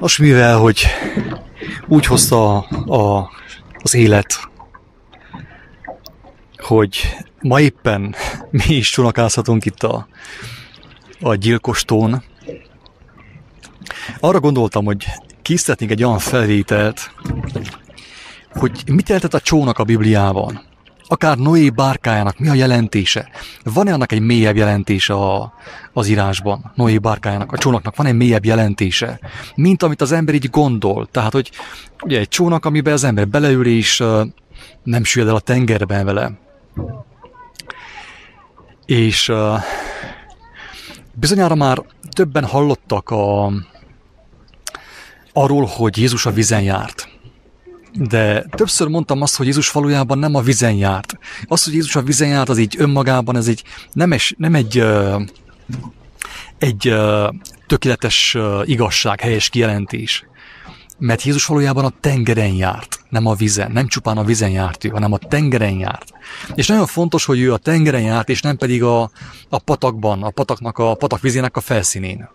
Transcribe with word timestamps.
Most 0.00 0.18
mivel, 0.18 0.58
hogy 0.58 0.86
úgy 1.86 2.06
hozta 2.06 2.58
a, 2.58 3.30
az 3.82 3.94
élet, 3.94 4.48
hogy 6.56 7.16
ma 7.40 7.60
éppen 7.60 8.14
mi 8.50 8.74
is 8.74 8.90
csónakázhatunk 8.90 9.64
itt 9.64 9.82
a, 9.82 10.08
a 11.20 11.34
gyilkostón, 11.34 12.22
arra 14.20 14.40
gondoltam, 14.40 14.84
hogy 14.84 15.04
készítetnénk 15.42 15.92
egy 15.92 16.04
olyan 16.04 16.18
felvételt, 16.18 17.14
hogy 18.52 18.82
mit 18.86 19.08
jelentett 19.08 19.34
a 19.34 19.40
csónak 19.40 19.78
a 19.78 19.84
Bibliában. 19.84 20.62
Akár 21.10 21.38
Noé 21.38 21.70
bárkájának 21.70 22.38
mi 22.38 22.48
a 22.48 22.54
jelentése? 22.54 23.30
Van-e 23.64 23.92
annak 23.92 24.12
egy 24.12 24.20
mélyebb 24.20 24.56
jelentése 24.56 25.14
a, 25.14 25.52
az 25.92 26.08
írásban? 26.08 26.72
Noé 26.74 26.98
bárkájának, 26.98 27.52
a 27.52 27.58
csónaknak 27.58 27.96
van 27.96 28.06
egy 28.06 28.14
mélyebb 28.14 28.44
jelentése? 28.44 29.20
Mint 29.54 29.82
amit 29.82 30.00
az 30.00 30.12
ember 30.12 30.34
így 30.34 30.50
gondol. 30.50 31.08
Tehát, 31.10 31.32
hogy 31.32 31.50
ugye 32.02 32.18
egy 32.18 32.28
csónak, 32.28 32.64
amiben 32.64 32.92
az 32.92 33.04
ember 33.04 33.28
beleül 33.28 33.66
és 33.66 34.02
nem 34.82 35.04
süllyed 35.04 35.28
el 35.28 35.34
a 35.34 35.40
tengerben 35.40 36.04
vele. 36.04 36.32
És 38.86 39.32
bizonyára 41.12 41.54
már 41.54 41.82
többen 42.10 42.44
hallottak 42.44 43.10
a, 43.10 43.52
arról, 45.32 45.64
hogy 45.64 45.98
Jézus 45.98 46.26
a 46.26 46.30
vizen 46.30 46.62
járt. 46.62 47.09
De 47.92 48.42
többször 48.50 48.88
mondtam 48.88 49.22
azt, 49.22 49.36
hogy 49.36 49.46
Jézus 49.46 49.70
valójában 49.70 50.18
nem 50.18 50.34
a 50.34 50.40
vizen 50.40 50.74
járt. 50.74 51.18
Az, 51.44 51.64
hogy 51.64 51.74
Jézus 51.74 51.96
a 51.96 52.02
vizen 52.02 52.28
járt, 52.28 52.48
az 52.48 52.58
így 52.58 52.74
önmagában, 52.78 53.36
ez 53.36 53.48
egy, 53.48 53.62
nem, 53.92 54.12
es, 54.12 54.34
nem 54.38 54.54
egy, 54.54 54.84
egy 56.58 56.94
tökéletes 57.66 58.36
igazság, 58.64 59.20
helyes 59.20 59.48
kijelentés. 59.48 60.24
Mert 60.98 61.22
Jézus 61.22 61.46
valójában 61.46 61.84
a 61.84 61.92
tengeren 62.00 62.52
járt, 62.52 63.00
nem 63.08 63.26
a 63.26 63.34
vizen, 63.34 63.72
nem 63.72 63.86
csupán 63.86 64.18
a 64.18 64.24
vizen 64.24 64.50
járt 64.50 64.84
ő, 64.84 64.88
hanem 64.88 65.12
a 65.12 65.18
tengeren 65.18 65.78
járt. 65.78 66.12
És 66.54 66.66
nagyon 66.66 66.86
fontos, 66.86 67.24
hogy 67.24 67.40
ő 67.40 67.52
a 67.52 67.56
tengeren 67.56 68.02
járt, 68.02 68.28
és 68.28 68.42
nem 68.42 68.56
pedig 68.56 68.82
a, 68.82 69.10
a 69.48 69.58
patakban, 69.58 70.22
a 70.22 70.30
pataknak, 70.30 70.78
a 70.78 70.94
patak 70.94 71.20
vizének 71.20 71.56
a 71.56 71.60
felszínén. 71.60 72.28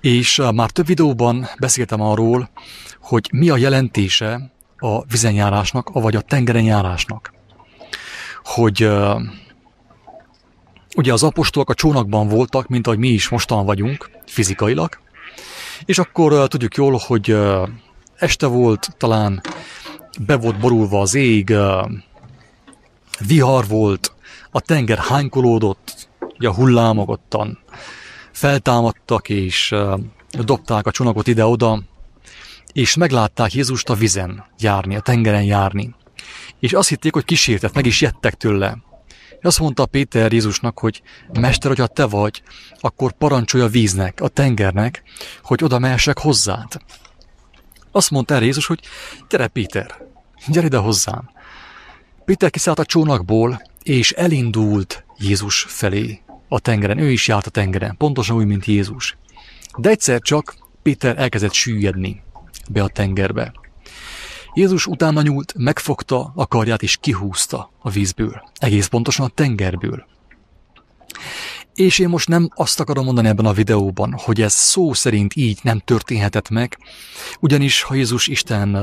És 0.00 0.42
már 0.54 0.70
több 0.70 0.86
videóban 0.86 1.48
beszéltem 1.58 2.00
arról, 2.00 2.50
hogy 3.00 3.28
mi 3.32 3.50
a 3.50 3.56
jelentése 3.56 4.52
a 4.78 5.04
vizenjárásnak, 5.04 5.90
vagy 5.92 6.16
a 6.16 6.20
tengeren 6.20 6.64
járásnak. 6.64 7.32
Hogy 8.42 8.84
uh, 8.84 9.22
ugye 10.96 11.12
az 11.12 11.22
apostolok 11.22 11.70
a 11.70 11.74
csónakban 11.74 12.28
voltak, 12.28 12.68
mint 12.68 12.86
ahogy 12.86 12.98
mi 12.98 13.08
is 13.08 13.28
mostan 13.28 13.64
vagyunk, 13.64 14.10
fizikailag, 14.26 14.98
és 15.84 15.98
akkor 15.98 16.32
uh, 16.32 16.46
tudjuk 16.46 16.74
jól, 16.74 17.00
hogy 17.06 17.36
este 18.16 18.46
volt, 18.46 18.88
talán 18.96 19.40
be 20.20 20.36
volt 20.36 20.58
borulva 20.58 21.00
az 21.00 21.14
ég, 21.14 21.54
vihar 23.26 23.66
volt, 23.66 24.12
a 24.50 24.60
tenger 24.60 24.98
hánykolódott, 24.98 26.08
ugye 26.38 26.52
hullámok 26.52 27.08
ottan 27.08 27.58
feltámadtak, 28.38 29.28
és 29.28 29.74
dobták 30.30 30.86
a 30.86 30.90
csónakot 30.90 31.26
ide-oda, 31.26 31.82
és 32.72 32.96
meglátták 32.96 33.54
Jézust 33.54 33.88
a 33.88 33.94
vizen 33.94 34.44
járni, 34.58 34.96
a 34.96 35.00
tengeren 35.00 35.42
járni. 35.42 35.94
És 36.60 36.72
azt 36.72 36.88
hitték, 36.88 37.12
hogy 37.12 37.24
kísértet, 37.24 37.74
meg 37.74 37.86
is 37.86 38.00
jettek 38.00 38.34
tőle. 38.34 38.78
Azt 39.42 39.58
mondta 39.58 39.86
Péter 39.86 40.32
Jézusnak, 40.32 40.78
hogy 40.78 41.02
Mester, 41.32 41.68
hogyha 41.70 41.86
te 41.86 42.04
vagy, 42.04 42.42
akkor 42.80 43.12
parancsolja 43.12 43.66
a 43.66 43.70
víznek, 43.70 44.20
a 44.20 44.28
tengernek, 44.28 45.02
hogy 45.42 45.64
oda 45.64 45.78
mehessek 45.78 46.18
hozzád. 46.18 46.68
Azt 47.92 48.10
mondta 48.10 48.34
erre 48.34 48.44
Jézus, 48.44 48.66
hogy 48.66 48.80
gyere 49.28 49.46
Péter, 49.46 50.06
gyere 50.48 50.66
ide 50.66 50.78
hozzám. 50.78 51.30
Péter 52.24 52.50
kiszállt 52.50 52.78
a 52.78 52.84
csónakból, 52.84 53.62
és 53.82 54.12
elindult 54.12 55.04
Jézus 55.18 55.66
felé 55.68 56.22
a 56.48 56.60
tengeren. 56.60 56.98
Ő 56.98 57.10
is 57.10 57.28
járt 57.28 57.46
a 57.46 57.50
tengeren, 57.50 57.96
pontosan 57.96 58.36
úgy, 58.36 58.46
mint 58.46 58.64
Jézus. 58.64 59.16
De 59.76 59.88
egyszer 59.88 60.20
csak 60.20 60.56
Péter 60.82 61.18
elkezdett 61.18 61.52
süllyedni 61.52 62.22
be 62.70 62.82
a 62.82 62.88
tengerbe. 62.88 63.52
Jézus 64.54 64.86
utána 64.86 65.22
nyúlt, 65.22 65.54
megfogta 65.56 66.32
a 66.34 66.46
karját 66.46 66.82
és 66.82 66.96
kihúzta 66.96 67.72
a 67.78 67.90
vízből, 67.90 68.42
egész 68.54 68.86
pontosan 68.86 69.26
a 69.26 69.28
tengerből. 69.28 70.06
És 71.74 71.98
én 71.98 72.08
most 72.08 72.28
nem 72.28 72.48
azt 72.54 72.80
akarom 72.80 73.04
mondani 73.04 73.28
ebben 73.28 73.46
a 73.46 73.52
videóban, 73.52 74.14
hogy 74.18 74.42
ez 74.42 74.52
szó 74.52 74.92
szerint 74.92 75.36
így 75.36 75.58
nem 75.62 75.78
történhetett 75.78 76.48
meg, 76.48 76.78
ugyanis 77.40 77.82
ha 77.82 77.94
Jézus 77.94 78.26
Isten 78.26 78.78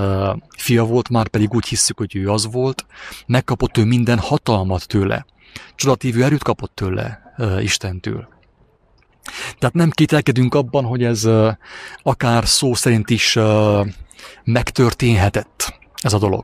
fia 0.57 0.83
volt, 0.83 1.09
már 1.09 1.27
pedig 1.27 1.53
úgy 1.53 1.67
hisszük, 1.67 1.97
hogy 1.97 2.15
ő 2.15 2.31
az 2.31 2.51
volt, 2.51 2.85
megkapott 3.27 3.77
ő 3.77 3.83
minden 3.83 4.19
hatalmat 4.19 4.87
tőle. 4.87 5.25
Csodatívő 5.75 6.23
erőt 6.23 6.43
kapott 6.43 6.75
tőle 6.75 7.24
Istentől. 7.59 8.27
Tehát 9.59 9.75
nem 9.75 9.89
kételkedünk 9.89 10.53
abban, 10.53 10.83
hogy 10.85 11.03
ez 11.03 11.27
akár 12.03 12.47
szó 12.47 12.73
szerint 12.73 13.09
is 13.09 13.37
megtörténhetett 14.43 15.79
ez 16.01 16.13
a 16.13 16.17
dolog. 16.17 16.43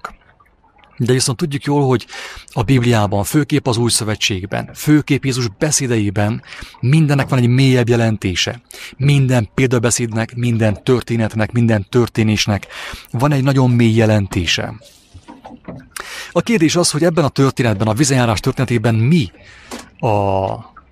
De 0.98 1.14
viszont 1.14 1.38
tudjuk 1.38 1.64
jól, 1.64 1.88
hogy 1.88 2.06
a 2.52 2.64
Bibliában, 2.64 3.24
főkép 3.24 3.68
az 3.68 3.78
Új 3.78 3.90
Szövetségben, 3.90 4.70
főkép 4.74 5.26
Jézus 5.26 5.48
beszédeiben 5.60 6.44
mindennek 6.80 7.30
van 7.30 7.40
egy 7.40 7.48
mélyebb 7.48 7.90
jelentése. 7.90 8.62
Minden 8.98 9.50
példabeszédnek, 9.54 10.36
minden 10.36 10.84
történetnek, 10.84 11.52
minden 11.52 11.86
történésnek 11.90 12.68
van 13.12 13.32
egy 13.32 13.44
nagyon 13.44 13.70
mély 13.70 13.94
jelentése. 13.94 14.74
A 16.32 16.42
kérdés 16.42 16.76
az, 16.76 16.92
hogy 16.92 17.04
ebben 17.04 17.24
a 17.24 17.30
történetben, 17.30 17.88
a 17.88 17.94
vizenjárás 17.94 18.40
történetében 18.40 18.96
mi 18.96 19.32
a, 20.00 20.10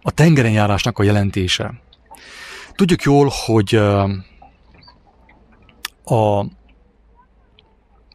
a 0.01 0.11
tengeren 0.11 0.51
járásnak 0.51 0.99
a 0.99 1.03
jelentése. 1.03 1.73
Tudjuk 2.75 3.01
jól, 3.01 3.31
hogy 3.45 3.75
a, 6.03 6.39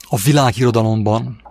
a 0.09 0.17
világirodalomban, 0.25 1.43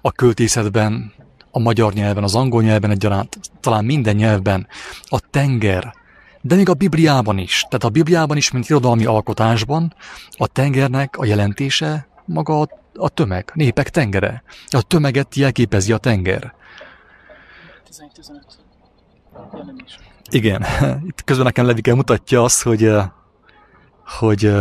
a 0.00 0.12
költészetben, 0.12 1.12
a 1.50 1.58
magyar 1.58 1.92
nyelven, 1.92 2.22
az 2.22 2.34
angol 2.34 2.62
nyelven 2.62 2.90
egyaránt, 2.90 3.38
talán 3.60 3.84
minden 3.84 4.16
nyelvben 4.16 4.66
a 5.02 5.20
tenger, 5.30 5.94
de 6.40 6.54
még 6.54 6.68
a 6.68 6.74
Bibliában 6.74 7.38
is, 7.38 7.64
tehát 7.68 7.84
a 7.84 7.88
Bibliában 7.88 8.36
is, 8.36 8.50
mint 8.50 8.68
irodalmi 8.68 9.04
alkotásban, 9.04 9.94
a 10.30 10.46
tengernek 10.46 11.16
a 11.16 11.24
jelentése 11.24 12.08
maga 12.24 12.60
a, 12.60 12.68
a 12.94 13.08
tömeg, 13.08 13.50
népek 13.54 13.90
tengere. 13.90 14.42
A 14.68 14.82
tömeget 14.82 15.34
jelképezi 15.34 15.92
a 15.92 15.98
tenger. 15.98 16.54
11-15 17.90 18.04
jelenés. 18.26 18.59
Igen, 20.30 20.64
itt 21.08 21.24
közben 21.24 21.44
nekem 21.44 21.66
Levike 21.66 21.94
mutatja 21.94 22.42
azt, 22.42 22.62
hogy, 22.62 22.92
hogy 24.18 24.52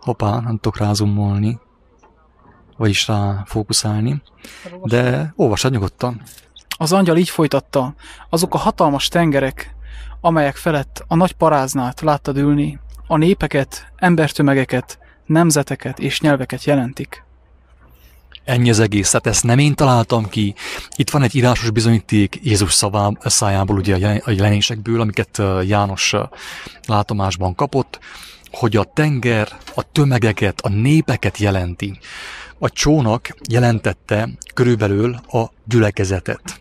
hoppá, 0.00 0.40
nem 0.40 0.58
tudok 0.58 0.78
rázumolni, 0.78 1.58
vagyis 2.76 3.06
rá 3.06 3.42
fókuszálni, 3.46 4.22
de 4.82 5.32
olvasd 5.36 5.70
nyugodtan. 5.70 6.22
Az 6.78 6.92
angyal 6.92 7.16
így 7.16 7.28
folytatta, 7.28 7.94
azok 8.30 8.54
a 8.54 8.58
hatalmas 8.58 9.08
tengerek, 9.08 9.74
amelyek 10.20 10.56
felett 10.56 11.04
a 11.08 11.14
nagy 11.14 11.32
paráznát 11.32 12.00
láttad 12.00 12.36
ülni, 12.36 12.78
a 13.06 13.16
népeket, 13.16 13.92
embertömegeket, 13.96 14.98
nemzeteket 15.26 15.98
és 15.98 16.20
nyelveket 16.20 16.64
jelentik. 16.64 17.24
Ennyi 18.50 18.70
az 18.70 18.78
egész, 18.78 19.12
hát 19.12 19.26
ezt 19.26 19.44
nem 19.44 19.58
én 19.58 19.74
találtam 19.74 20.28
ki. 20.28 20.54
Itt 20.96 21.10
van 21.10 21.22
egy 21.22 21.34
írásos 21.34 21.70
bizonyíték 21.70 22.38
Jézus 22.42 22.72
szavá, 22.72 23.10
szájából, 23.20 23.76
ugye 23.76 24.20
a 24.24 24.30
jelenésekből, 24.30 25.00
amiket 25.00 25.42
János 25.66 26.14
látomásban 26.86 27.54
kapott, 27.54 27.98
hogy 28.50 28.76
a 28.76 28.84
tenger 28.84 29.48
a 29.74 29.92
tömegeket, 29.92 30.60
a 30.60 30.68
népeket 30.68 31.38
jelenti. 31.38 31.98
A 32.58 32.70
csónak 32.70 33.36
jelentette 33.50 34.28
körülbelül 34.54 35.14
a 35.14 35.50
gyülekezetet. 35.64 36.60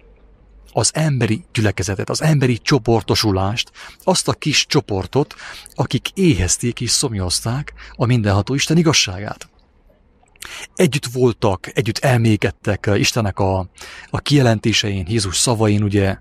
Az 0.73 0.91
emberi 0.93 1.43
gyülekezetet, 1.53 2.09
az 2.09 2.21
emberi 2.21 2.57
csoportosulást, 2.57 3.71
azt 4.03 4.27
a 4.27 4.33
kis 4.33 4.65
csoportot, 4.65 5.35
akik 5.75 6.09
éhezték 6.13 6.81
és 6.81 6.89
szomjazták 6.89 7.73
a 7.95 8.05
mindenható 8.05 8.53
Isten 8.53 8.77
igazságát 8.77 9.49
együtt 10.79 11.05
voltak, 11.05 11.77
együtt 11.77 11.97
elmékedtek 11.97 12.85
eh, 12.85 12.99
Istennek 12.99 13.39
a, 13.39 13.69
a 14.09 14.19
kijelentésein, 14.19 15.05
Jézus 15.09 15.37
szavain, 15.37 15.83
ugye, 15.83 16.17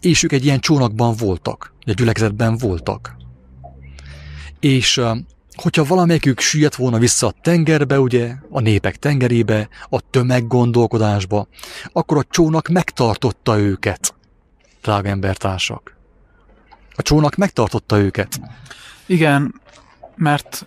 és 0.00 0.22
ők 0.22 0.32
egy 0.32 0.44
ilyen 0.44 0.60
csónakban 0.60 1.14
voltak, 1.14 1.72
egy 1.84 1.94
gyülekezetben 1.94 2.56
voltak. 2.56 3.16
És 4.60 4.98
eh, 4.98 5.16
hogyha 5.54 5.84
valamelyikük 5.84 6.40
süllyedt 6.40 6.74
volna 6.74 6.98
vissza 6.98 7.26
a 7.26 7.34
tengerbe, 7.42 8.00
ugye, 8.00 8.34
a 8.50 8.60
népek 8.60 8.96
tengerébe, 8.96 9.68
a 9.88 10.10
tömeggondolkodásba, 10.10 11.48
akkor 11.92 12.16
a 12.16 12.26
csónak 12.30 12.68
megtartotta 12.68 13.58
őket, 13.58 14.14
drága 14.82 15.08
embertársak. 15.08 15.96
A 16.96 17.02
csónak 17.02 17.34
megtartotta 17.34 17.98
őket. 17.98 18.40
Igen, 19.06 19.60
mert 20.16 20.66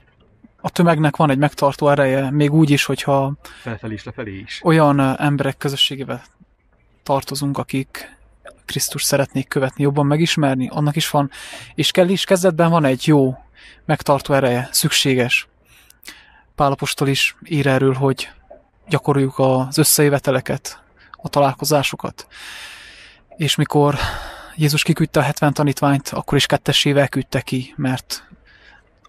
a 0.62 0.70
tömegnek 0.70 1.16
van 1.16 1.30
egy 1.30 1.38
megtartó 1.38 1.90
ereje, 1.90 2.32
még 2.32 2.54
úgy 2.54 2.70
is, 2.70 2.86
hogyha 2.86 3.34
Felfelé 3.62 3.94
is, 3.94 4.04
lefelé 4.04 4.38
is. 4.38 4.60
olyan 4.64 5.00
emberek 5.18 5.58
közösségével 5.58 6.24
tartozunk, 7.04 7.58
akik 7.58 8.18
Krisztus 8.66 9.04
szeretnék 9.04 9.48
követni, 9.48 9.84
jobban 9.84 10.06
megismerni, 10.06 10.68
annak 10.68 10.96
is 10.96 11.10
van, 11.10 11.32
és 11.76 11.92
kell 11.92 12.10
is, 12.10 12.24
kezdetben 12.24 12.70
van 12.70 12.86
egy 12.86 13.08
jó 13.08 13.38
megtartó 13.86 14.34
ereje, 14.34 14.70
szükséges. 14.72 15.48
Pálapostól 16.56 17.08
is 17.08 17.36
ír 17.46 17.68
erről, 17.68 17.94
hogy 17.94 18.30
gyakoroljuk 18.88 19.40
az 19.40 19.78
összejöveteleket, 19.78 20.82
a 21.12 21.30
találkozásokat. 21.30 22.28
És 23.38 23.56
mikor 23.56 23.96
Jézus 24.56 24.84
kiküldte 24.84 25.20
a 25.20 25.24
70 25.24 25.54
tanítványt, 25.54 26.08
akkor 26.08 26.38
is 26.38 26.46
kettessével 26.46 27.08
küldte 27.08 27.42
ki, 27.42 27.74
mert 27.78 28.29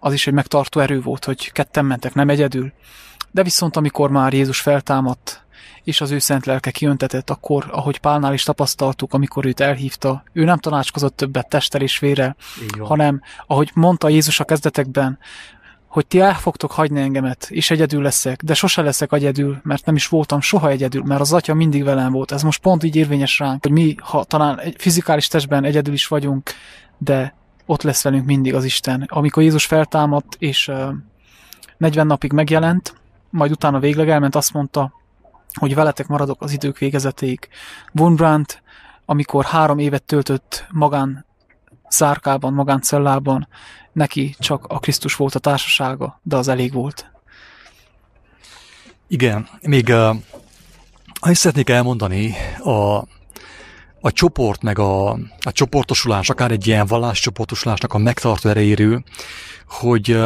az 0.03 0.13
is 0.13 0.27
egy 0.27 0.33
megtartó 0.33 0.79
erő 0.79 1.01
volt, 1.01 1.25
hogy 1.25 1.51
ketten 1.51 1.85
mentek, 1.85 2.13
nem 2.13 2.29
egyedül. 2.29 2.71
De 3.31 3.43
viszont 3.43 3.75
amikor 3.75 4.09
már 4.09 4.33
Jézus 4.33 4.59
feltámadt, 4.59 5.45
és 5.83 6.01
az 6.01 6.11
ő 6.11 6.19
szent 6.19 6.45
lelke 6.45 6.71
kiöntetett, 6.71 7.29
akkor, 7.29 7.69
ahogy 7.71 7.99
Pálnál 7.99 8.33
is 8.33 8.43
tapasztaltuk, 8.43 9.13
amikor 9.13 9.45
őt 9.45 9.59
elhívta, 9.59 10.23
ő 10.33 10.43
nem 10.43 10.57
tanácskozott 10.57 11.15
többet 11.15 11.49
testtel 11.49 11.81
és 11.81 11.99
vérrel, 11.99 12.35
hanem, 12.79 13.21
ahogy 13.47 13.71
mondta 13.73 14.09
Jézus 14.09 14.39
a 14.39 14.43
kezdetekben, 14.43 15.19
hogy 15.87 16.07
ti 16.07 16.19
el 16.19 16.33
fogtok 16.33 16.71
hagyni 16.71 17.01
engemet, 17.01 17.47
és 17.49 17.71
egyedül 17.71 18.01
leszek, 18.01 18.43
de 18.43 18.53
sose 18.53 18.81
leszek 18.81 19.11
egyedül, 19.11 19.59
mert 19.63 19.85
nem 19.85 19.95
is 19.95 20.07
voltam 20.07 20.41
soha 20.41 20.69
egyedül, 20.69 21.03
mert 21.03 21.21
az 21.21 21.33
atya 21.33 21.53
mindig 21.53 21.83
velem 21.83 22.11
volt. 22.11 22.31
Ez 22.31 22.41
most 22.41 22.61
pont 22.61 22.83
így 22.83 22.95
érvényes 22.95 23.39
ránk, 23.39 23.63
hogy 23.63 23.71
mi, 23.71 23.95
ha 23.99 24.23
talán 24.23 24.59
egy 24.59 24.75
fizikális 24.77 25.27
testben 25.27 25.63
egyedül 25.63 25.93
is 25.93 26.07
vagyunk, 26.07 26.49
de 26.97 27.35
ott 27.65 27.81
lesz 27.81 28.03
velünk 28.03 28.25
mindig 28.25 28.53
az 28.53 28.63
Isten. 28.63 29.05
Amikor 29.09 29.43
Jézus 29.43 29.65
feltámadt, 29.65 30.35
és 30.39 30.67
uh, 30.67 30.93
40 31.77 32.07
napig 32.07 32.31
megjelent, 32.31 32.95
majd 33.29 33.51
utána 33.51 33.79
végleg 33.79 34.09
elment, 34.09 34.35
azt 34.35 34.53
mondta, 34.53 34.93
hogy 35.53 35.75
veletek 35.75 36.07
maradok 36.07 36.41
az 36.41 36.51
idők 36.51 36.77
végezetéig. 36.77 37.47
Wurmbrandt, 37.93 38.61
amikor 39.05 39.45
három 39.45 39.79
évet 39.79 40.03
töltött 40.03 40.65
magán 40.71 41.25
szárkában, 41.87 42.53
magáncellában, 42.53 43.47
neki 43.91 44.35
csak 44.39 44.65
a 44.65 44.79
Krisztus 44.79 45.15
volt 45.15 45.35
a 45.35 45.39
társasága, 45.39 46.19
de 46.23 46.35
az 46.35 46.47
elég 46.47 46.73
volt. 46.73 47.11
Igen, 49.07 49.47
még 49.61 49.87
uh, 49.87 50.15
azt 51.19 51.39
szeretnék 51.39 51.69
elmondani, 51.69 52.33
a, 52.63 53.03
a 54.01 54.11
csoport, 54.11 54.61
meg 54.61 54.79
a, 54.79 55.09
a 55.39 55.51
csoportosulás, 55.51 56.29
akár 56.29 56.51
egy 56.51 56.67
ilyen 56.67 56.85
valláscsoportosulásnak 56.85 57.93
a 57.93 57.97
megtartó 57.97 58.49
erejéről, 58.49 59.03
hogy 59.67 60.19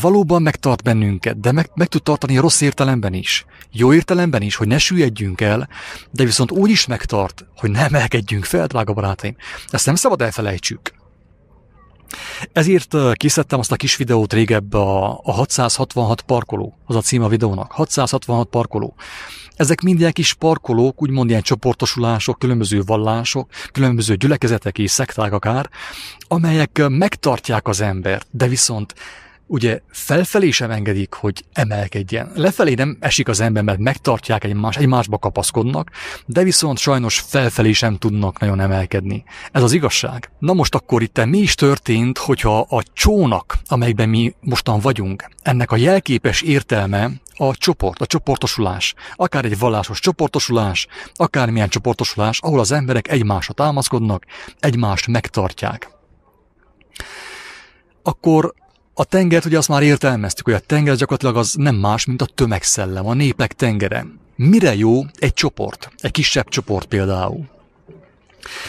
valóban 0.00 0.42
megtart 0.42 0.82
bennünket, 0.82 1.40
de 1.40 1.52
meg, 1.52 1.70
meg 1.74 1.88
tud 1.88 2.02
tartani 2.02 2.38
a 2.38 2.40
rossz 2.40 2.60
értelemben 2.60 3.14
is. 3.14 3.44
Jó 3.72 3.94
értelemben 3.94 4.42
is, 4.42 4.56
hogy 4.56 4.66
ne 4.66 4.78
süllyedjünk 4.78 5.40
el, 5.40 5.68
de 6.10 6.24
viszont 6.24 6.50
úgy 6.50 6.70
is 6.70 6.86
megtart, 6.86 7.46
hogy 7.56 7.70
ne 7.70 7.84
emelkedjünk 7.84 8.44
fel, 8.44 8.66
drága 8.66 8.92
barátaim. 8.92 9.36
Ezt 9.70 9.86
nem 9.86 9.94
szabad 9.94 10.22
elfelejtsük. 10.22 10.92
Ezért 12.52 12.96
kiszedtem 13.12 13.58
azt 13.58 13.72
a 13.72 13.76
kis 13.76 13.96
videót 13.96 14.32
régebb 14.32 14.74
a, 14.74 15.20
a 15.22 15.32
666 15.32 16.20
parkoló, 16.20 16.78
az 16.86 16.96
a 16.96 17.00
cím 17.00 17.22
a 17.22 17.28
videónak, 17.28 17.72
666 17.72 18.48
parkoló. 18.48 18.94
Ezek 19.60 19.80
mind 19.80 19.98
ilyen 19.98 20.12
kis 20.12 20.34
parkolók, 20.34 21.02
úgymond 21.02 21.30
ilyen 21.30 21.42
csoportosulások, 21.42 22.38
különböző 22.38 22.82
vallások, 22.82 23.50
különböző 23.72 24.14
gyülekezetek 24.14 24.78
és 24.78 24.90
szekták 24.90 25.32
akár, 25.32 25.70
amelyek 26.28 26.82
megtartják 26.88 27.68
az 27.68 27.80
embert, 27.80 28.26
de 28.30 28.46
viszont 28.46 28.94
ugye 29.50 29.80
felfelé 29.88 30.50
sem 30.50 30.70
engedik, 30.70 31.12
hogy 31.12 31.44
emelkedjen. 31.52 32.30
Lefelé 32.34 32.74
nem 32.74 32.96
esik 33.00 33.28
az 33.28 33.40
ember, 33.40 33.62
mert 33.62 33.78
megtartják 33.78 34.44
egymás, 34.44 34.76
egymásba 34.76 35.18
kapaszkodnak, 35.18 35.90
de 36.26 36.42
viszont 36.42 36.78
sajnos 36.78 37.20
felfelé 37.20 37.72
sem 37.72 37.96
tudnak 37.96 38.38
nagyon 38.38 38.60
emelkedni. 38.60 39.24
Ez 39.52 39.62
az 39.62 39.72
igazság. 39.72 40.30
Na 40.38 40.52
most 40.52 40.74
akkor 40.74 41.02
itt 41.02 41.24
mi 41.24 41.38
is 41.38 41.54
történt, 41.54 42.18
hogyha 42.18 42.60
a 42.60 42.82
csónak, 42.92 43.58
amelyben 43.66 44.08
mi 44.08 44.34
mostan 44.40 44.80
vagyunk, 44.80 45.28
ennek 45.42 45.70
a 45.70 45.76
jelképes 45.76 46.42
értelme 46.42 47.10
a 47.34 47.56
csoport, 47.56 48.00
a 48.00 48.06
csoportosulás, 48.06 48.94
akár 49.14 49.44
egy 49.44 49.58
vallásos 49.58 50.00
csoportosulás, 50.00 50.86
akármilyen 51.14 51.68
csoportosulás, 51.68 52.38
ahol 52.40 52.60
az 52.60 52.72
emberek 52.72 53.08
egymásra 53.08 53.52
támaszkodnak, 53.54 54.24
egymást 54.60 55.06
megtartják. 55.06 55.90
Akkor 58.02 58.54
a 59.00 59.04
tengert 59.04 59.44
ugye 59.44 59.58
azt 59.58 59.68
már 59.68 59.82
értelmeztük, 59.82 60.44
hogy 60.44 60.54
a 60.54 60.58
tenger 60.58 60.94
gyakorlatilag 60.94 61.36
az 61.36 61.54
nem 61.54 61.74
más, 61.74 62.04
mint 62.04 62.22
a 62.22 62.26
tömegszellem, 62.26 63.06
a 63.06 63.14
népek 63.14 63.52
tengere. 63.52 64.06
Mire 64.36 64.74
jó 64.74 65.02
egy 65.18 65.32
csoport? 65.32 65.92
Egy 65.98 66.10
kisebb 66.10 66.48
csoport 66.48 66.86
például. 66.86 67.48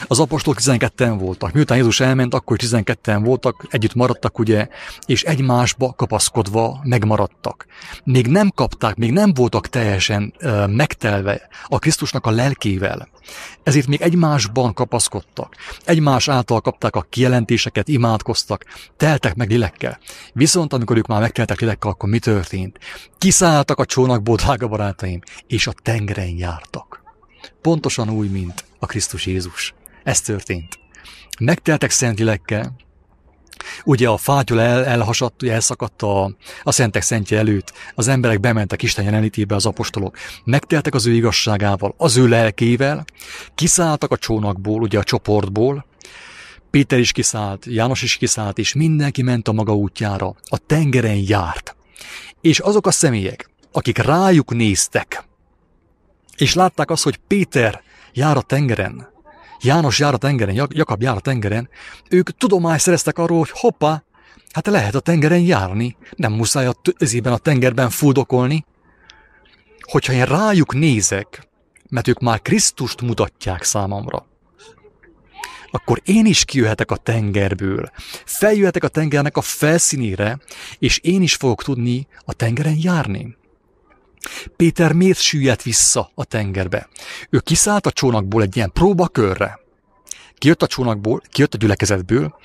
Az 0.08 0.20
apostolok 0.20 0.60
12-en 0.62 1.16
voltak. 1.20 1.52
Miután 1.52 1.78
Jézus 1.78 2.00
elment, 2.00 2.34
akkor 2.34 2.58
12-en 2.62 3.20
voltak, 3.24 3.66
együtt 3.70 3.94
maradtak, 3.94 4.40
ugye, 4.40 4.68
és 5.06 5.24
egymásba 5.24 5.94
kapaszkodva 5.94 6.80
megmaradtak. 6.84 7.66
Még 8.04 8.28
nem 8.28 8.50
kapták, 8.56 8.96
még 8.96 9.12
nem 9.12 9.34
voltak 9.34 9.68
teljesen 9.68 10.34
uh, 10.42 10.68
megtelve 10.68 11.48
a 11.66 11.80
Krisztusnak 11.80 12.26
a 12.26 12.32
lelkével. 12.32 13.10
Ezért 13.64 13.88
még 13.88 14.02
egymásban 14.02 14.74
kapaszkodtak. 14.74 15.56
Egymás 15.86 16.28
által 16.28 16.62
kapták 16.62 16.96
a 16.96 17.06
kijelentéseket, 17.10 17.88
imádkoztak, 17.88 18.66
teltek 18.98 19.36
meg 19.36 19.50
lélekkel. 19.50 20.00
Viszont 20.34 20.74
amikor 20.74 20.98
ők 20.98 21.08
már 21.08 21.22
megteltek 21.22 21.60
lélekkel, 21.60 21.92
akkor 21.92 22.10
mi 22.10 22.20
történt? 22.20 22.80
Kiszálltak 23.18 23.80
a 23.80 23.86
csónakból, 23.86 24.36
drága 24.36 24.68
barátaim, 24.68 25.20
és 25.48 25.68
a 25.68 25.74
tengeren 25.82 26.38
jártak. 26.38 27.01
Pontosan 27.62 28.10
úgy, 28.10 28.32
mint 28.32 28.66
a 28.80 28.86
Krisztus 28.86 29.26
Jézus. 29.26 29.74
Ez 30.04 30.22
történt. 30.22 30.80
Megteltek 31.40 31.90
szent 31.90 32.20
lélekkel, 32.20 32.76
Ugye 33.84 34.08
a 34.10 34.18
fátyol 34.18 34.62
el, 34.62 34.86
elhasadt, 34.86 35.44
elszakadt 35.44 36.02
a, 36.02 36.36
a 36.64 36.72
szentek 36.72 37.02
szentje 37.02 37.38
előtt. 37.38 37.74
Az 37.96 38.08
emberek 38.08 38.40
bementek 38.40 38.84
Isten 38.84 39.06
jelenlétébe, 39.06 39.56
az 39.56 39.66
apostolok. 39.66 40.18
Megteltek 40.44 40.94
az 40.94 41.06
ő 41.06 41.14
igazságával, 41.14 41.94
az 41.98 42.18
ő 42.18 42.28
lelkével, 42.28 43.06
kiszálltak 43.56 44.12
a 44.12 44.18
csónakból, 44.18 44.82
ugye 44.82 45.00
a 45.00 45.04
csoportból, 45.04 45.86
Péter 46.72 47.00
is 47.00 47.12
kiszállt, 47.12 47.66
János 47.66 48.02
is 48.02 48.18
kiszállt, 48.18 48.58
és 48.58 48.74
mindenki 48.74 49.22
ment 49.22 49.48
a 49.48 49.52
maga 49.52 49.76
útjára. 49.76 50.36
A 50.50 50.58
tengeren 50.58 51.24
járt. 51.28 51.76
És 52.42 52.60
azok 52.60 52.88
a 52.88 52.92
személyek, 52.92 53.50
akik 53.72 53.98
rájuk 53.98 54.54
néztek, 54.54 55.24
és 56.38 56.54
látták 56.54 56.90
azt, 56.90 57.04
hogy 57.04 57.20
Péter 57.28 57.82
jár 58.14 58.38
a 58.38 58.42
tengeren, 58.42 59.10
János 59.64 60.00
jár 60.00 60.14
a 60.14 60.18
tengeren, 60.18 60.68
Jakab 60.70 61.02
jár 61.02 61.16
a 61.16 61.20
tengeren, 61.20 61.70
ők 62.10 62.38
tudomást 62.38 62.84
szereztek 62.84 63.18
arról, 63.18 63.38
hogy 63.38 63.52
hoppá, 63.52 64.04
hát 64.52 64.68
lehet 64.68 64.96
a 64.96 65.00
tengeren 65.00 65.40
járni, 65.40 65.96
nem 66.16 66.34
muszáj 66.34 66.66
a 66.66 66.74
tözében 66.82 67.34
a 67.34 67.38
tengerben 67.38 67.90
fuldokolni. 67.90 68.66
Hogyha 69.82 70.14
én 70.14 70.26
rájuk 70.26 70.74
nézek, 70.74 71.50
mert 71.90 72.08
ők 72.08 72.20
már 72.20 72.42
Krisztust 72.42 73.02
mutatják 73.02 73.64
számomra, 73.64 74.26
akkor 75.72 76.02
én 76.06 76.26
is 76.26 76.46
kijöhetek 76.46 76.92
a 76.92 76.96
tengerből, 76.96 77.92
feljöhetek 78.26 78.84
a 78.84 78.88
tengernek 78.88 79.38
a 79.38 79.42
felszínére, 79.42 80.40
és 80.80 80.98
én 80.98 81.22
is 81.22 81.36
fogok 81.36 81.64
tudni 81.64 82.08
a 82.26 82.34
tengeren 82.34 82.78
járni. 82.78 83.38
Péter 84.56 84.94
miért 84.94 85.20
süllyedt 85.20 85.64
vissza 85.64 86.12
a 86.16 86.26
tengerbe? 86.26 86.90
Ő 87.30 87.40
kiszállt 87.40 87.86
a 87.86 87.92
csónakból 87.92 88.42
egy 88.42 88.56
ilyen 88.56 88.72
próbakörre. 88.72 89.60
Kijött 90.38 90.62
a 90.62 90.68
csónakból, 90.68 91.22
kijött 91.30 91.54
a 91.54 91.58
gyülekezetből, 91.58 92.36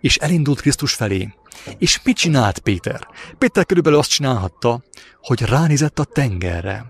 és 0.00 0.16
elindult 0.16 0.60
Krisztus 0.60 0.94
felé. 0.94 1.34
És 1.78 2.00
mit 2.02 2.16
csinált 2.16 2.58
Péter? 2.58 3.08
Péter 3.38 3.66
körülbelül 3.66 3.98
azt 3.98 4.10
csinálhatta, 4.10 4.82
hogy 5.20 5.40
ránézett 5.40 5.98
a 5.98 6.04
tengerre, 6.04 6.86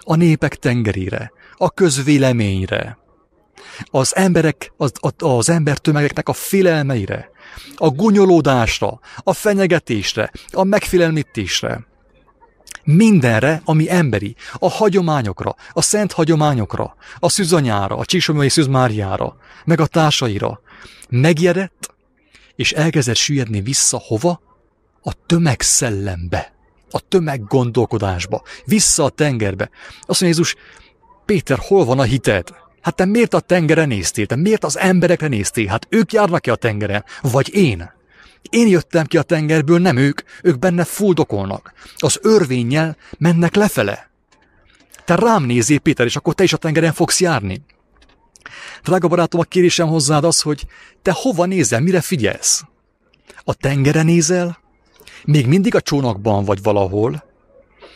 a 0.00 0.14
népek 0.14 0.54
tengerére, 0.54 1.32
a 1.56 1.70
közvéleményre, 1.70 2.98
az 3.90 4.16
emberek, 4.16 4.72
az, 4.76 4.92
az 5.18 5.48
embertömegeknek 5.48 6.28
a 6.28 6.32
félelmeire, 6.32 7.30
a 7.76 7.88
gunyolódásra, 7.88 9.00
a 9.16 9.32
fenyegetésre, 9.32 10.30
a 10.52 10.64
megfélemlítésre 10.64 11.86
mindenre, 12.84 13.60
ami 13.64 13.90
emberi, 13.90 14.36
a 14.52 14.70
hagyományokra, 14.70 15.54
a 15.72 15.82
szent 15.82 16.12
hagyományokra, 16.12 16.96
a 17.18 17.28
szüzanyára, 17.28 17.96
a 17.96 18.04
Csíksomai 18.04 18.48
Szűz 18.48 18.66
Máriára, 18.66 19.36
meg 19.64 19.80
a 19.80 19.86
társaira. 19.86 20.60
Megjedett, 21.08 21.94
és 22.56 22.72
elkezdett 22.72 23.16
süllyedni 23.16 23.60
vissza 23.60 23.98
hova? 24.06 24.40
A 25.02 25.12
tömegszellembe, 25.26 26.52
a 26.90 27.00
tömeggondolkodásba, 27.00 28.42
vissza 28.64 29.04
a 29.04 29.08
tengerbe. 29.08 29.70
Azt 30.00 30.20
mondja 30.20 30.26
Jézus, 30.26 30.54
Péter, 31.24 31.58
hol 31.60 31.84
van 31.84 31.98
a 31.98 32.02
hited? 32.02 32.48
Hát 32.80 32.94
te 32.94 33.04
miért 33.04 33.34
a 33.34 33.40
tengeren 33.40 33.88
néztél? 33.88 34.26
Te 34.26 34.36
miért 34.36 34.64
az 34.64 34.78
emberekre 34.78 35.28
néztél? 35.28 35.66
Hát 35.66 35.86
ők 35.88 36.12
járnak-e 36.12 36.52
a 36.52 36.56
tengeren? 36.56 37.04
Vagy 37.22 37.54
én? 37.54 37.92
Én 38.50 38.68
jöttem 38.68 39.06
ki 39.06 39.16
a 39.16 39.22
tengerből, 39.22 39.78
nem 39.78 39.96
ők, 39.96 40.20
ők 40.42 40.58
benne 40.58 40.84
fuldokolnak. 40.84 41.72
Az 41.96 42.18
örvényel 42.22 42.96
mennek 43.18 43.54
lefele. 43.54 44.10
Te 45.04 45.14
rám 45.14 45.42
nézél, 45.44 45.78
Péter, 45.78 46.06
és 46.06 46.16
akkor 46.16 46.34
te 46.34 46.42
is 46.42 46.52
a 46.52 46.56
tengeren 46.56 46.92
fogsz 46.92 47.20
járni. 47.20 47.62
Drága 48.82 49.08
barátom, 49.08 49.40
a 49.40 49.44
kérésem 49.44 49.88
hozzád 49.88 50.24
az, 50.24 50.40
hogy 50.40 50.66
te 51.02 51.12
hova 51.14 51.44
nézel, 51.44 51.80
mire 51.80 52.00
figyelsz? 52.00 52.64
A 53.44 53.54
tengere 53.54 54.02
nézel? 54.02 54.58
Még 55.24 55.46
mindig 55.46 55.74
a 55.74 55.80
csónakban 55.80 56.44
vagy 56.44 56.62
valahol, 56.62 57.24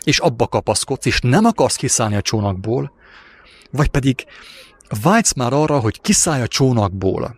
és 0.05 0.19
abba 0.19 0.47
kapaszkodsz, 0.47 1.07
és 1.07 1.21
nem 1.21 1.45
akarsz 1.45 1.76
kiszállni 1.76 2.17
a 2.17 2.23
csónakból, 2.23 2.93
vagy 3.71 3.88
pedig 3.88 4.25
vágysz 5.02 5.33
már 5.33 5.52
arra, 5.52 5.78
hogy 5.78 6.00
kiszállj 6.00 6.43
a 6.43 6.49
csónakból, 6.49 7.38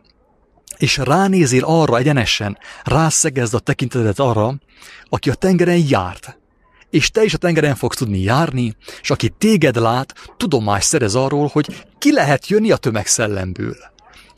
és 0.81 0.97
ránézél 0.97 1.65
arra 1.65 1.97
egyenesen, 1.97 2.59
rászegezd 2.85 3.55
a 3.55 3.59
tekintetet 3.59 4.19
arra, 4.19 4.55
aki 5.09 5.31
a 5.31 5.35
tengeren 5.35 5.83
járt, 5.89 6.39
és 6.91 7.11
te 7.11 7.25
is 7.25 7.35
a 7.35 7.39
tengeren 7.39 7.75
fogsz 7.75 7.97
tudni 7.97 8.19
járni, 8.19 8.77
és 9.01 9.11
aki 9.11 9.29
téged 9.29 9.77
lát, 9.77 10.15
tudomást 10.37 10.87
szerez 10.87 11.15
arról, 11.15 11.51
hogy 11.53 11.87
ki 11.99 12.13
lehet 12.13 12.49
jönni 12.49 12.71
a 12.71 12.77
tömegszellemből. 12.77 13.77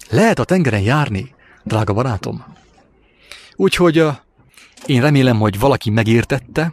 Lehet 0.09 0.39
a 0.39 0.45
tengeren 0.45 0.81
járni, 0.81 1.35
drága 1.65 1.93
barátom. 1.93 2.45
Úgyhogy 3.57 4.05
én 4.87 5.01
remélem, 5.01 5.39
hogy 5.39 5.59
valaki 5.59 5.91
megértette, 5.91 6.73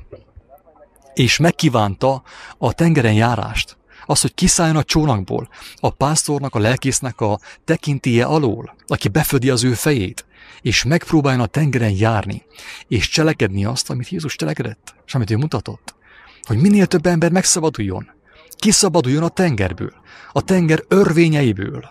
és 1.13 1.37
megkívánta 1.37 2.23
a 2.57 2.73
tengeren 2.73 3.13
járást. 3.13 3.77
Az, 4.09 4.21
hogy 4.21 4.33
kiszálljon 4.33 4.75
a 4.75 4.83
csónakból, 4.83 5.49
a 5.75 5.89
pásztornak, 5.89 6.55
a 6.55 6.59
lelkésznek 6.59 7.21
a 7.21 7.39
tekintélye 7.65 8.25
alól, 8.25 8.75
aki 8.87 9.07
befödi 9.07 9.49
az 9.49 9.63
ő 9.63 9.73
fejét, 9.73 10.25
és 10.61 10.83
megpróbáljon 10.83 11.41
a 11.41 11.45
tengeren 11.45 11.91
járni, 11.91 12.43
és 12.87 13.09
cselekedni 13.09 13.65
azt, 13.65 13.89
amit 13.89 14.09
Jézus 14.09 14.35
cselekedett, 14.35 14.95
és 15.05 15.15
amit 15.15 15.29
ő 15.29 15.37
mutatott. 15.37 15.95
Hogy 16.41 16.57
minél 16.57 16.85
több 16.85 17.05
ember 17.05 17.31
megszabaduljon, 17.31 18.11
kiszabaduljon 18.55 19.23
a 19.23 19.29
tengerből, 19.29 19.93
a 20.31 20.41
tenger 20.41 20.83
örvényeiből, 20.87 21.89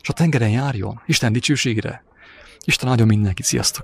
és 0.00 0.08
a 0.08 0.12
tengeren 0.12 0.50
járjon, 0.50 1.02
Isten 1.06 1.32
dicsőségre. 1.32 2.04
Isten 2.64 2.88
áldjon 2.88 3.06
mindenkit, 3.06 3.44
sziasztok! 3.44 3.74